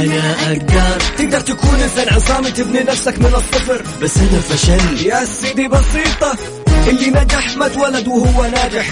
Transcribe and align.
أنا 0.00 0.32
أقدر 0.46 1.00
تقدر 1.18 1.40
تكون 1.40 1.80
إنسان 1.82 2.14
عصامي 2.14 2.50
تبني 2.50 2.80
نفسك 2.80 3.18
من 3.18 3.34
الصفر. 3.34 3.82
بس 4.02 4.16
أنا 4.16 4.40
فشل. 4.40 5.06
يا 5.06 5.24
سيدي 5.24 5.68
بسيطة 5.68 6.36
اللي 6.88 7.10
نجح 7.10 7.56
ما 7.56 7.66
اتولد 7.66 8.08
وهو 8.08 8.44
ناجح. 8.44 8.86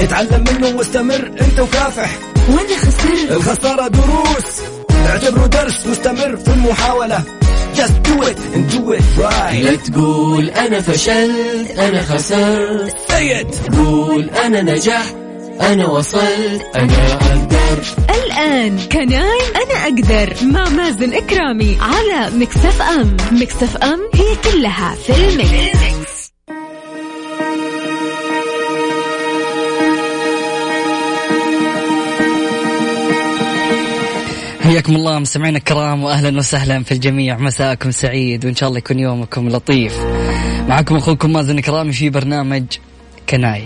اتعلم 0.00 0.44
منه 0.52 0.76
واستمر 0.76 1.30
أنت 1.40 1.60
وكافح. 1.60 2.10
وأنا 2.48 2.76
خسرت. 2.78 3.30
الخسارة 3.30 3.88
دروس. 3.88 4.60
اعتبره 5.06 5.46
درس 5.46 5.86
واستمر 5.86 6.36
في 6.36 6.48
المحاولة. 6.48 7.22
Just 7.76 8.08
do 8.08 8.22
it 8.22 8.38
and 8.54 8.72
do 8.74 8.92
it 8.98 9.18
right. 9.18 9.64
لا 9.64 9.76
تقول 9.76 10.50
أنا 10.50 10.80
فشلت 10.80 11.78
أنا 11.78 12.02
خسرت. 12.02 12.96
It. 13.10 13.76
قول 13.76 14.30
أنا 14.30 14.62
نجحت. 14.62 15.21
أنا 15.60 15.86
وصلت 15.86 16.62
أنا 16.76 17.12
أقدر. 17.12 17.84
الآن 18.10 18.78
Can 18.92 19.28
I 19.28 19.40
أنا 19.56 19.74
أقدر. 19.84 20.34
مع 20.42 20.68
مازن 20.68 21.14
كرامي 21.14 21.78
على 21.80 22.36
Mix 22.36 22.82
FM 22.82 23.16
Mix 23.32 23.76
FM 23.76 24.00
هي 24.14 24.52
كلها 24.52 24.94
في 24.94 25.12
ال 25.12 25.36
mix. 25.36 26.32
حياكم 34.62 34.96
الله 34.96 35.18
مستمعينا 35.18 35.58
الكرام 35.58 36.04
واهلا 36.04 36.38
وسهلا 36.38 36.82
في 36.82 36.92
الجميع. 36.92 37.38
مساءكم 37.38 37.90
سعيد 37.90 38.44
وإن 38.44 38.54
شاء 38.54 38.68
الله 38.68 38.78
يكون 38.78 38.98
يومكم 38.98 39.48
لطيف. 39.48 40.00
معكم 40.68 40.96
أخوكم 40.96 41.32
مازن 41.32 41.60
كرامي 41.60 41.92
في 41.92 42.10
برنامج 42.10 42.64
كناي. 43.28 43.64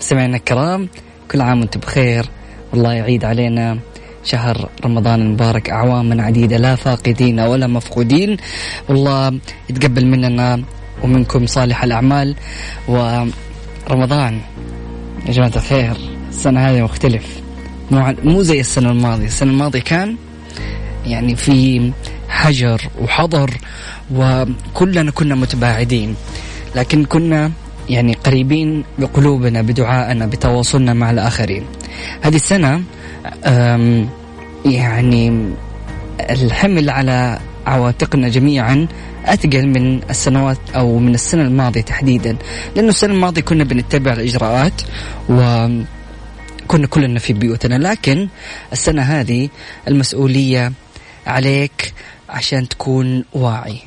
مستمعينا 0.00 0.36
الكرام 0.36 0.88
كل 1.30 1.40
عام 1.40 1.60
وأنتم 1.60 1.80
بخير. 1.80 2.26
والله 2.72 2.92
يعيد 2.92 3.24
علينا 3.24 3.78
شهر 4.24 4.68
رمضان 4.84 5.20
المبارك 5.20 5.70
اعواما 5.70 6.22
عديدة 6.22 6.56
لا 6.56 6.76
فاقدين 6.76 7.40
ولا 7.40 7.66
مفقودين. 7.66 8.36
والله 8.88 9.38
يتقبل 9.70 10.06
مننا 10.06 10.62
ومنكم 11.02 11.46
صالح 11.46 11.84
الأعمال. 11.84 12.36
ورمضان 12.88 14.40
يا 15.26 15.32
جماعة 15.32 15.52
الخير 15.56 15.96
السنة 16.28 16.60
هذه 16.60 16.82
مختلف. 16.82 17.40
مو 17.90 18.14
مو 18.24 18.42
زي 18.42 18.60
السنة 18.60 18.90
الماضية. 18.90 19.26
السنة 19.26 19.50
الماضية 19.50 19.80
كان 19.80 20.16
يعني 21.06 21.36
في 21.36 21.92
حجر 22.28 22.82
وحضر 23.00 23.50
وكلنا 24.14 25.10
كنا 25.10 25.34
متباعدين. 25.34 26.14
لكن 26.76 27.04
كنا 27.04 27.50
يعني 27.90 28.14
قريبين 28.14 28.84
بقلوبنا 28.98 29.62
بدعائنا 29.62 30.26
بتواصلنا 30.26 30.94
مع 30.94 31.10
الآخرين. 31.10 31.64
هذه 32.22 32.36
السنة 32.36 32.82
يعني 34.64 35.52
الحمل 36.30 36.90
على 36.90 37.38
عواتقنا 37.66 38.28
جميعا 38.28 38.86
أثقل 39.26 39.66
من 39.66 40.00
السنوات 40.10 40.58
أو 40.76 40.98
من 40.98 41.14
السنة 41.14 41.42
الماضية 41.42 41.80
تحديدا. 41.80 42.36
لأنه 42.76 42.88
السنة 42.88 43.14
الماضية 43.14 43.40
كنا 43.40 43.64
بنتبع 43.64 44.12
الإجراءات 44.12 44.82
و 45.28 45.66
كنا 46.68 46.86
كلنا 46.86 47.18
في 47.18 47.32
بيوتنا. 47.32 47.74
لكن 47.74 48.28
السنة 48.72 49.02
هذه 49.02 49.48
المسؤولية 49.88 50.72
عليك 51.26 51.92
عشان 52.28 52.68
تكون 52.68 53.24
واعي. 53.32 53.78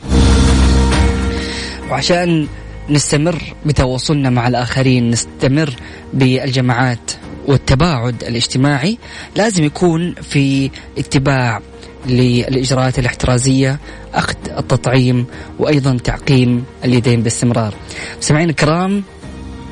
وعشان 1.91 2.47
نستمر 2.89 3.43
بتواصلنا 3.65 4.29
مع 4.29 4.47
الآخرين 4.47 5.09
نستمر 5.09 5.73
بالجماعات 6.13 7.11
والتباعد 7.47 8.23
الاجتماعي. 8.23 8.97
لازم 9.35 9.63
يكون 9.63 10.13
في 10.13 10.69
اتباع 10.97 11.61
للإجراءات 12.07 12.99
الاحترازية 12.99 13.79
أخذ 14.13 14.35
التطعيم 14.57 15.25
وأيضا 15.59 15.97
تعقيم 15.97 16.63
اليدين 16.85 17.21
باستمرار. 17.23 17.73
سمعين 18.19 18.49
الكرام 18.49 19.03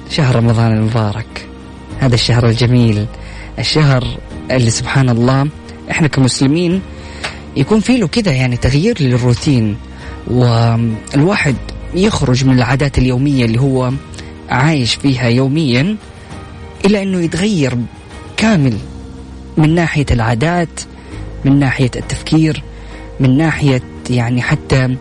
شهر 0.09 0.35
رمضان 0.35 0.71
المبارك. 0.71 1.47
هذا 1.99 2.15
الشهر 2.15 2.47
الجميل 2.47 3.05
الشهر 3.59 4.07
اللي 4.51 4.69
سبحان 4.69 5.09
الله 5.09 5.47
إحنا 5.91 6.07
كمسلمين 6.07 6.81
يكون 7.57 7.79
فيه 7.79 7.97
له 7.97 8.07
كده 8.07 8.31
يعني 8.31 8.57
تغيير 8.57 9.01
للروتين. 9.01 9.77
والواحد 10.27 11.55
يخرج 11.93 12.45
من 12.45 12.53
العادات 12.53 12.97
اليومية 12.97 13.45
اللي 13.45 13.59
هو 13.61 13.91
عايش 14.49 14.95
فيها 14.95 15.27
يوميا 15.27 15.95
إلى 16.85 17.03
أنه 17.03 17.19
يتغير 17.19 17.77
كامل 18.37 18.77
من 19.57 19.75
ناحية 19.75 20.05
العادات 20.11 20.81
من 21.45 21.59
ناحية 21.59 21.91
التفكير 21.95 22.63
من 23.19 23.37
ناحية 23.37 23.81
يعني 24.09 24.41
حتى 24.41 24.97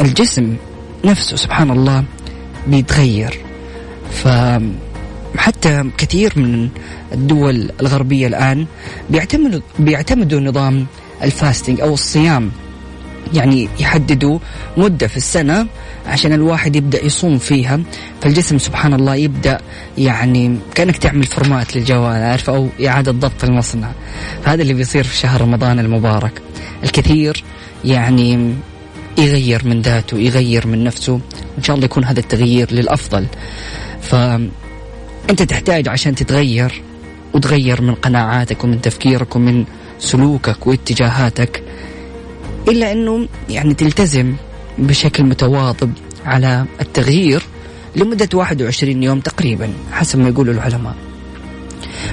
الجسم 0.00 0.56
نفسه 1.04 1.36
سبحان 1.36 1.70
الله 1.70 2.04
بيتغير. 2.66 3.40
فحتى 4.12 5.84
كثير 5.98 6.32
من 6.36 6.68
الدول 7.12 7.70
الغربية 7.80 8.26
الآن 8.26 8.66
بيعتمدوا 9.10 9.60
بيعتمدوا 9.78 10.40
نظام 10.40 10.86
ال 11.22 11.29
fasting 11.29 11.80
أو 11.80 11.94
الصيام. 11.94 12.50
يعني 13.32 13.68
يحددوا 13.80 14.38
مدة 14.76 15.06
في 15.06 15.16
السنة 15.16 15.66
عشان 16.06 16.32
الواحد 16.32 16.76
يبدأ 16.76 17.04
يصوم 17.04 17.38
فيها. 17.38 17.80
فالجسم 18.20 18.58
سبحان 18.58 18.94
الله 18.94 19.14
يبدأ 19.14 19.58
يعني 19.98 20.58
كأنك 20.74 20.96
تعمل 20.96 21.24
format 21.24 21.76
للجوال 21.76 22.22
عارف؟ 22.22 22.50
أو 22.50 22.68
إعادة 22.86 23.12
ضبط 23.12 23.44
المصنع. 23.44 23.90
فهذا 24.44 24.62
اللي 24.62 24.74
بيصير 24.74 25.04
في 25.04 25.16
شهر 25.16 25.40
رمضان 25.40 25.78
المبارك. 25.78 26.42
الكثير 26.84 27.44
يعني 27.84 28.54
يغير 29.18 29.68
من 29.68 29.82
ذاته 29.82 30.18
يغير 30.18 30.66
من 30.66 30.84
نفسه. 30.84 31.12
وإن 31.12 31.62
شاء 31.62 31.76
الله 31.76 31.84
يكون 31.84 32.04
هذا 32.04 32.20
التغيير 32.20 32.72
للأفضل. 32.72 33.26
فأنت 34.00 35.42
تحتاج 35.48 35.88
عشان 35.88 36.14
تتغير 36.14 36.82
وتغير 37.34 37.82
من 37.82 37.94
قناعاتك 37.94 38.64
ومن 38.64 38.80
تفكيرك 38.80 39.36
ومن 39.36 39.64
سلوكك 39.98 40.66
واتجاهاتك. 40.66 41.62
إلا 42.68 42.92
أنه 42.92 43.28
يعني 43.50 43.74
تلتزم 43.74 44.34
بشكل 44.78 45.24
متواظب 45.24 45.92
على 46.26 46.64
التغيير 46.80 47.42
لمدة 47.96 48.28
21 48.34 49.02
يوم 49.02 49.20
تقريبا 49.20 49.70
حسب 49.92 50.18
ما 50.18 50.28
يقولوا 50.28 50.54
العلماء. 50.54 50.94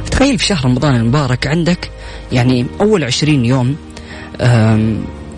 فتخيل 0.05 0.39
في 0.39 0.45
شهر 0.45 0.65
رمضان 0.65 0.95
المبارك 0.95 1.47
عندك 1.47 1.89
يعني 2.31 2.65
أول 2.81 3.03
20 3.03 3.45
يوم 3.45 3.75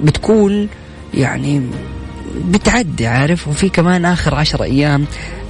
بتكون 0.03 0.67
يعني 1.13 1.61
بتعدي 2.45 3.07
عارف؟ 3.07 3.47
وفي 3.47 3.69
كمان 3.69 4.05
آخر 4.05 4.35
عشر 4.35 4.63
أيام 4.63 5.05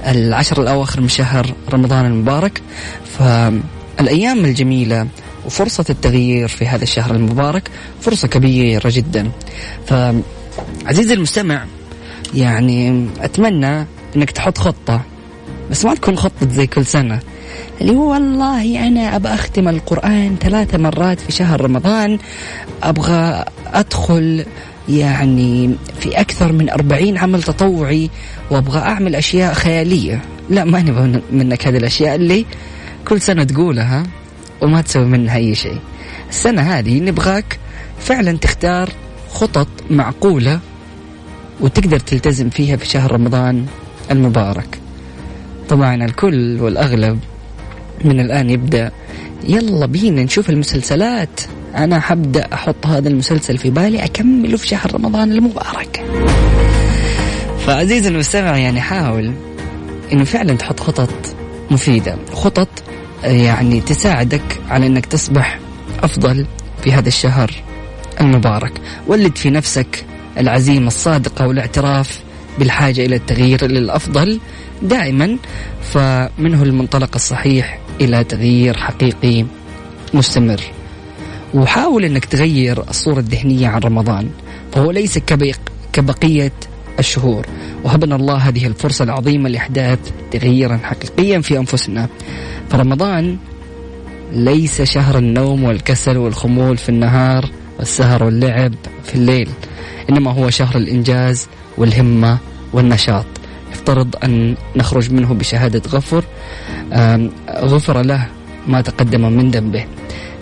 العشر 0.06 0.62
الأواخر 0.62 1.00
من 1.00 1.08
شهر 1.08 1.54
رمضان 1.72 2.06
المبارك. 2.06 2.62
فالأيام 3.18 4.44
الجميلة 4.44 5.06
وفرصة 5.46 5.84
التغيير 5.90 6.48
في 6.48 6.66
هذا 6.66 6.82
الشهر 6.82 7.14
المبارك 7.14 7.70
فرصة 8.00 8.28
كبيرة 8.28 8.88
جدا. 8.92 9.30
فعزيزي 9.86 11.14
المستمع 11.14 11.64
يعني 12.34 13.06
أتمنى 13.20 13.86
أنك 14.16 14.30
تحط 14.30 14.58
خطة 14.58 15.00
بس 15.70 15.84
ما 15.84 15.94
تكون 15.94 16.16
خطة 16.16 16.48
زي 16.48 16.66
كل 16.66 16.86
سنة 16.86 17.20
اللي 17.80 17.92
هو 17.92 18.12
والله 18.12 18.86
أنا 18.86 19.16
أبغى 19.16 19.34
أختم 19.34 19.68
القرآن 19.68 20.36
ثلاثة 20.40 20.78
مرات 20.78 21.20
في 21.20 21.32
شهر 21.32 21.60
رمضان 21.60 22.18
أبغى 22.82 23.44
أدخل 23.66 24.44
يعني 24.88 25.74
في 26.00 26.20
أكثر 26.20 26.52
من 26.52 26.70
أربعين 26.70 27.18
عمل 27.18 27.42
تطوعي 27.42 28.10
وأبغى 28.50 28.78
أعمل 28.78 29.14
أشياء 29.14 29.54
خيالية. 29.54 30.20
لا 30.50 30.64
ما 30.64 30.82
نبغى 30.82 31.20
منك 31.32 31.66
هذه 31.66 31.76
الأشياء 31.76 32.14
اللي 32.14 32.46
كل 33.08 33.20
سنة 33.20 33.44
تقولها. 33.44 34.02
وما 34.62 34.80
تسوي 34.80 35.04
منها 35.04 35.36
أي 35.36 35.54
شيء. 35.54 35.78
السنة 36.28 36.62
هذه 36.62 37.00
نبغاك 37.00 37.58
فعلا 37.98 38.38
تختار 38.38 38.90
خطط 39.32 39.68
معقولة 39.90 40.60
وتقدر 41.60 41.98
تلتزم 41.98 42.50
فيها 42.50 42.76
في 42.76 42.86
شهر 42.86 43.12
رمضان 43.12 43.66
المبارك. 44.10 44.78
طبعا 45.68 46.04
الكل 46.04 46.60
والأغلب 46.60 47.18
من 48.04 48.20
الآن 48.20 48.50
يبدأ 48.50 48.90
يلا 49.48 49.86
بينا 49.86 50.24
نشوف 50.24 50.50
المسلسلات. 50.50 51.40
أنا 51.76 52.00
حبدأ 52.00 52.54
أحط 52.54 52.86
هذا 52.86 53.08
المسلسل 53.08 53.58
في 53.58 53.70
بالي 53.70 54.04
أكمله 54.04 54.56
في 54.56 54.66
شهر 54.66 54.94
رمضان 54.94 55.32
المبارك. 55.32 56.04
فعزيزي 57.66 58.08
المستمع 58.08 58.58
يعني 58.58 58.80
حاول 58.80 59.32
إنه 60.12 60.24
فعلا 60.24 60.54
تحط 60.54 60.80
خطط 60.80 61.10
مفيدة. 61.70 62.16
خطط 62.32 62.68
يعني 63.24 63.80
تساعدك 63.80 64.60
على 64.70 64.86
أنك 64.86 65.06
تصبح 65.06 65.58
أفضل 66.02 66.46
في 66.82 66.92
هذا 66.92 67.08
الشهر 67.08 67.50
المبارك. 68.20 68.72
ولد 69.06 69.36
في 69.36 69.50
نفسك 69.50 70.04
العزيمة 70.38 70.86
الصادقة 70.86 71.46
والاعتراف 71.46 72.20
بالحاجة 72.58 73.06
إلى 73.06 73.16
التغيير 73.16 73.66
للأفضل 73.66 74.40
دائما 74.82 75.38
فمنه 75.82 76.62
المنطلق 76.62 77.10
الصحيح 77.14 77.78
إلى 78.00 78.24
تغيير 78.24 78.76
حقيقي 78.76 79.44
مستمر. 80.14 80.60
وحاول 81.54 82.04
إنك 82.04 82.24
تغير 82.24 82.82
الصورة 82.90 83.18
الذهنية 83.18 83.68
عن 83.68 83.80
رمضان. 83.80 84.30
فهو 84.72 84.90
ليس 84.90 85.18
كبقية 85.92 86.52
الشهور. 86.98 87.46
وهبنا 87.84 88.16
الله 88.16 88.36
هذه 88.36 88.66
الفرصة 88.66 89.04
العظيمة 89.04 89.48
لإحداث 89.48 89.98
تغييرا 90.30 90.76
حقيقيا 90.76 91.40
في 91.40 91.58
أنفسنا. 91.58 92.08
فرمضان 92.70 93.36
ليس 94.32 94.82
شهر 94.82 95.18
النوم 95.18 95.64
والكسل 95.64 96.16
والخمول 96.16 96.76
في 96.76 96.88
النهار 96.88 97.50
والسهر 97.78 98.24
واللعب 98.24 98.74
في 99.04 99.14
الليل 99.14 99.48
إنما 100.10 100.32
هو 100.32 100.50
شهر 100.50 100.76
الإنجاز 100.76 101.48
والهمة 101.78 102.38
والنشاط. 102.72 103.26
يفترض 103.72 104.16
أن 104.24 104.54
نخرج 104.76 105.12
منه 105.12 105.34
بشهادة 105.34 105.82
غفر 105.90 106.24
غفر 107.50 108.02
له 108.02 108.26
ما 108.66 108.80
تقدم 108.80 109.32
من 109.32 109.50
ذنبه. 109.50 109.84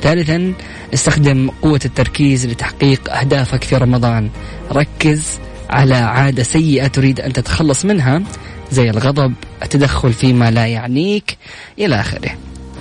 ثالثا 0.02 0.52
استخدم 0.94 1.50
قوة 1.62 1.80
التركيز 1.84 2.46
لتحقيق 2.46 3.12
أهدافك 3.12 3.64
في 3.64 3.76
رمضان. 3.76 4.30
ركز 4.72 5.38
على 5.72 5.94
عادة 5.94 6.42
سيئة 6.42 6.86
تريد 6.86 7.20
أن 7.20 7.32
تتخلص 7.32 7.84
منها 7.84 8.22
زي 8.70 8.90
الغضب 8.90 9.32
التدخل 9.62 10.12
فيما 10.12 10.50
لا 10.50 10.66
يعنيك 10.66 11.38
إلى 11.78 12.00
آخره. 12.00 12.30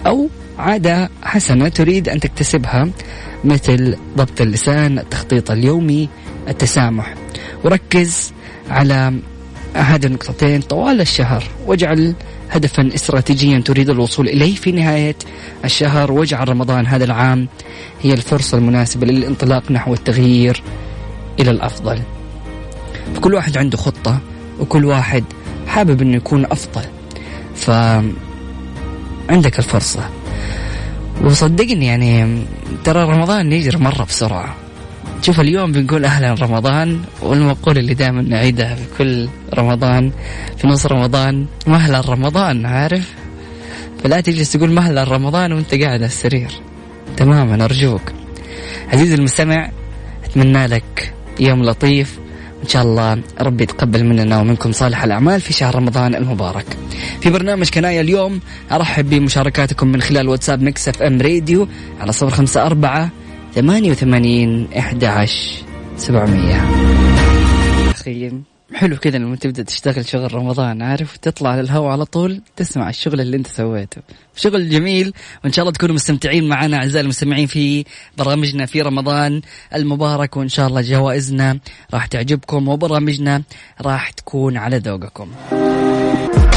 أو 0.07 0.29
عادة 0.57 1.09
حسنة 1.23 1.69
تريد 1.69 2.09
أن 2.09 2.19
تكتسبها 2.19 2.89
مثل 3.43 3.97
ضبط 4.17 4.41
اللسان 4.41 4.99
التخطيط 4.99 5.51
اليومي 5.51 6.09
التسامح. 6.47 7.13
وركز 7.63 8.33
على 8.69 9.13
هذه 9.73 10.05
النقطتين 10.05 10.61
طوال 10.61 11.01
الشهر 11.01 11.43
واجعل 11.65 12.15
هدفا 12.49 12.89
استراتيجيا 12.95 13.59
تريد 13.59 13.89
الوصول 13.89 14.27
إليه 14.29 14.55
في 14.55 14.71
نهاية 14.71 15.15
الشهر. 15.65 16.11
واجعل 16.11 16.49
رمضان 16.49 16.87
هذا 16.87 17.03
العام 17.03 17.47
هي 18.01 18.13
الفرصة 18.13 18.57
المناسبة 18.57 19.07
للانطلاق 19.07 19.71
نحو 19.71 19.93
التغيير 19.93 20.63
إلى 21.39 21.51
الأفضل. 21.51 22.01
فكل 23.15 23.33
واحد 23.33 23.57
عنده 23.57 23.77
خطة 23.77 24.19
وكل 24.59 24.85
واحد 24.85 25.23
حابب 25.67 26.01
إنه 26.01 26.17
يكون 26.17 26.45
أفضل. 26.45 26.83
ف 27.55 27.69
عندك 29.29 29.59
الفرصة. 29.59 30.09
وصدقني 31.23 31.85
يعني 31.85 32.43
ترى 32.83 33.03
رمضان 33.03 33.51
يجري 33.51 33.77
مرة 33.77 34.03
بسرعة. 34.03 34.55
شوف 35.21 35.39
اليوم 35.39 35.71
بنقول 35.71 36.05
أهلا 36.05 36.33
رمضان 36.33 37.01
والمقولة 37.21 37.79
اللي 37.79 37.93
دائما 37.93 38.21
نعيدها 38.21 38.75
في 38.75 38.83
كل 38.97 39.29
رمضان 39.53 40.11
في 40.57 40.67
نص 40.67 40.85
رمضان 40.85 41.45
مهلا 41.67 42.01
رمضان 42.01 42.65
عارف 42.65 43.13
فلا 44.03 44.21
تجلس 44.21 44.51
تقول 44.51 44.71
مهلا 44.71 45.03
رمضان 45.03 45.53
وانت 45.53 45.75
قاعد 45.75 45.93
على 45.93 46.05
السرير 46.05 46.51
تماما 47.17 47.65
أرجوك 47.65 48.01
عزيزي 48.93 49.15
المستمع 49.15 49.69
أتمنى 50.25 50.67
لك 50.67 51.13
يوم 51.39 51.63
لطيف 51.63 52.19
إن 52.63 52.67
شاء 52.67 52.83
الله 52.83 53.21
ربي 53.41 53.63
يتقبل 53.63 54.03
مننا 54.03 54.39
ومنكم 54.39 54.71
صالح 54.71 55.03
الأعمال 55.03 55.41
في 55.41 55.53
شهر 55.53 55.75
رمضان 55.75 56.15
المبارك. 56.15 56.65
في 57.21 57.29
برنامج 57.29 57.69
Can 57.69 57.93
I 57.93 58.01
اليوم 58.01 58.39
أرحب 58.71 59.09
بمشاركاتكم 59.09 59.87
من 59.87 60.01
خلال 60.01 60.29
واتساب 60.29 60.61
Mix 60.61 60.89
FM 60.89 61.21
Radio 61.21 61.67
على 62.01 62.11
صفر 62.11 62.29
خمسة 62.29 62.65
أربعة 62.65 63.09
ثمانية 63.55 63.91
وثمانين 63.91 64.67
إحدى 64.77 65.07
عشر 65.07 65.51
سبعمية 65.97 66.65
أخي 67.91 68.31
حلو 68.73 68.97
كذا 68.97 69.17
لما 69.17 69.35
تبدأ 69.35 69.63
تشتغل 69.63 70.05
شغل 70.05 70.33
رمضان 70.33 70.81
عارف؟ 70.81 71.17
تطلع 71.17 71.49
على 71.49 71.61
الهواء 71.61 71.91
على 71.91 72.05
طول 72.05 72.41
تسمع 72.55 72.89
الشغل 72.89 73.21
اللي 73.21 73.37
انت 73.37 73.47
سويته. 73.47 74.01
شغل 74.35 74.69
جميل 74.69 75.13
وإن 75.43 75.53
شاء 75.53 75.63
الله 75.63 75.73
تكونوا 75.73 75.95
مستمتعين 75.95 76.47
معنا 76.47 76.77
أعزائي 76.77 77.03
المستمعين 77.03 77.47
في 77.47 77.85
برامجنا 78.17 78.65
في 78.65 78.81
رمضان 78.81 79.41
المبارك 79.75 80.37
وإن 80.37 80.49
شاء 80.49 80.67
الله 80.67 80.81
جوائزنا 80.81 81.59
راح 81.93 82.05
تعجبكم 82.05 82.67
وبرامجنا 82.67 83.43
راح 83.81 84.09
تكون 84.09 84.57
على 84.57 84.77
ذوقكم. 84.77 85.27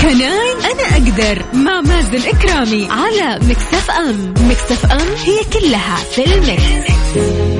Can 0.02 0.40
I 0.40 0.52
أنا 0.52 0.82
أقدر 0.92 1.44
مع 1.54 1.80
مازن 1.80 2.28
إكرامي 2.28 2.88
على 2.90 3.38
Mix 3.46 3.90
FM. 3.90 4.34
Mix 4.48 4.92
FM 4.92 5.08
هي 5.24 5.60
كلها 5.60 5.96
في 5.96 6.24
ال 6.24 6.50
mix. 6.50 7.53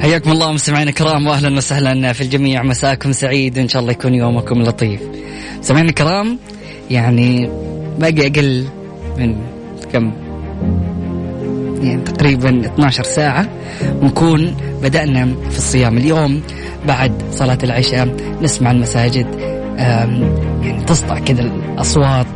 حياكم 0.00 0.32
الله 0.32 0.52
مستمعينا 0.52 0.90
الكرام 0.90 1.26
واهلا 1.26 1.56
وسهلا 1.56 2.12
في 2.12 2.20
الجميع. 2.20 2.62
مساكم 2.62 3.12
سعيد 3.12 3.58
وان 3.58 3.68
شاء 3.68 3.82
الله 3.82 3.92
يكون 3.92 4.14
يومكم 4.14 4.62
لطيف. 4.62 5.00
مستمعينا 5.58 5.88
الكرام 5.88 6.38
يعني 6.90 7.50
باقي 7.98 8.26
أقل 8.26 8.64
من 9.18 9.36
كم؟ 9.92 10.12
يعني 11.82 12.02
تقريبا 12.02 12.66
12 12.66 13.04
ساعة 13.04 13.48
ونكون 14.02 14.56
بدأنا 14.82 15.34
في 15.50 15.58
الصيام. 15.58 15.98
اليوم 15.98 16.42
بعد 16.88 17.12
صلاة 17.32 17.58
العشاء 17.62 18.16
نسمع 18.42 18.70
المساجد 18.70 19.26
يعني 19.78 20.84
تصدع 20.86 21.18
كذا 21.18 21.42
الأصوات 21.42 22.26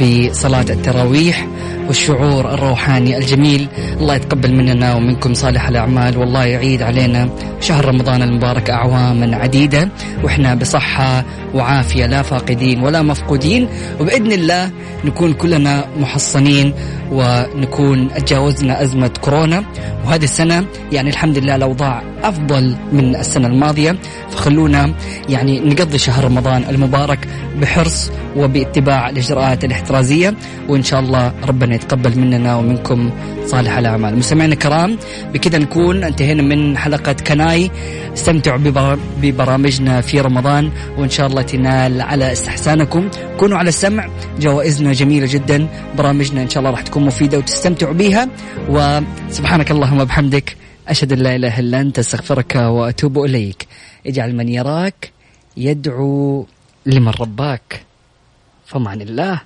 بصلاة 0.00 0.66
التراويح. 0.70 1.46
والشعور 1.86 2.54
الروحاني 2.54 3.18
الجميل. 3.18 3.68
الله 4.00 4.14
يتقبل 4.14 4.54
مننا 4.54 4.94
ومنكم 4.94 5.34
صالح 5.34 5.68
الأعمال. 5.68 6.18
والله 6.18 6.44
يعيد 6.44 6.82
علينا 6.82 7.28
شهر 7.60 7.84
رمضان 7.84 8.22
المبارك 8.22 8.70
أعواما 8.70 9.36
عديدة. 9.36 9.88
وإحنا 10.24 10.54
بصحة 10.54 11.24
وعافية 11.54 12.06
لا 12.06 12.22
فاقدين 12.22 12.82
ولا 12.82 13.02
مفقودين. 13.02 13.68
وبإذن 14.00 14.32
الله 14.32 14.70
نكون 15.04 15.32
كلنا 15.32 15.84
محصنين 16.00 16.74
ونكون 17.12 18.08
تجاوزنا 18.14 18.82
أزمة 18.82 19.10
كورونا. 19.20 19.64
وهذه 20.04 20.24
السنة 20.24 20.64
يعني 20.92 21.10
الحمد 21.10 21.38
لله 21.38 21.56
الأوضاع 21.56 22.02
أفضل 22.22 22.76
من 22.92 23.16
السنة 23.16 23.46
الماضية. 23.46 23.96
فخلونا 24.30 24.94
يعني 25.28 25.60
نقضي 25.60 25.98
شهر 25.98 26.24
رمضان 26.24 26.64
المبارك 26.68 27.28
بحرص 27.60 28.10
وباتباع 28.36 29.08
الإجراءات 29.08 29.64
الاحترازية. 29.64 30.34
وإن 30.68 30.82
شاء 30.82 31.00
الله 31.00 31.32
ربنا 31.48 31.75
يتقبل 31.76 32.18
مننا 32.18 32.56
ومنكم 32.56 33.10
صالح 33.46 33.78
الأعمال. 33.78 34.16
مستمعينا 34.16 34.54
الكرام 34.54 34.98
بكذا 35.32 35.58
نكون 35.58 36.04
انتهينا 36.04 36.42
من 36.42 36.76
حلقة 36.76 37.12
كناي. 37.12 37.70
استمتعوا 38.14 38.96
ببرامجنا 39.22 40.00
في 40.00 40.20
رمضان 40.20 40.70
وإن 40.98 41.10
شاء 41.10 41.26
الله 41.26 41.42
تنال 41.42 42.02
على 42.02 42.32
استحسانكم. 42.32 43.10
كونوا 43.38 43.58
على 43.58 43.68
السمع 43.68 44.08
جوائزنا 44.40 44.92
جميلة 44.92 45.26
جدا. 45.30 45.68
برامجنا 45.98 46.42
إن 46.42 46.48
شاء 46.48 46.58
الله 46.58 46.70
راح 46.70 46.82
تكون 46.82 47.06
مفيدة 47.06 47.38
وتستمتعوا 47.38 47.94
بها 47.94 48.28
وسبحانك 48.68 49.70
اللهم 49.70 50.00
وبحمدك 50.00 50.56
أشهد 50.88 51.12
أن 51.12 51.18
لا 51.18 51.36
إله 51.36 51.60
إلا 51.60 51.80
أنت 51.80 51.98
أستغفرك 51.98 52.54
وأتوب 52.56 53.24
إليك. 53.24 53.66
اجعل 54.06 54.34
من 54.34 54.48
يراك 54.48 55.12
يدعو 55.56 56.46
لمن 56.86 57.12
رباك. 57.20 57.82
فمعن 58.66 59.00
الله. 59.00 59.40